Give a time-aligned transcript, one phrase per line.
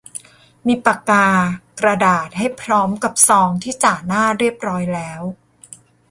[0.67, 1.27] มีปากกา
[1.79, 5.21] กระดาษ ให้พร้อมกับซองที่จ่าหน้าเรียบร้อยแล้ว